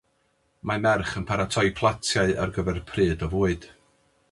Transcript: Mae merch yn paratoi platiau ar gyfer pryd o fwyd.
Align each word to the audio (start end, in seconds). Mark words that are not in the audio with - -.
Mae 0.69 0.79
merch 0.85 1.11
yn 1.21 1.27
paratoi 1.33 1.73
platiau 1.81 2.33
ar 2.45 2.55
gyfer 2.57 2.83
pryd 2.91 3.29
o 3.29 3.33
fwyd. 3.37 3.69